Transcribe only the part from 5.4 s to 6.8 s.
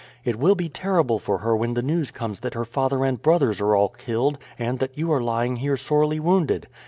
here sorely wounded.